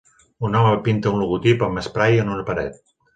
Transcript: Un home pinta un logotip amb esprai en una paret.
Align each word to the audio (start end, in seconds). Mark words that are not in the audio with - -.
Un 0.47 0.55
home 0.59 0.71
pinta 0.87 1.11
un 1.11 1.19
logotip 1.23 1.65
amb 1.67 1.81
esprai 1.83 2.17
en 2.23 2.33
una 2.37 2.47
paret. 2.49 2.81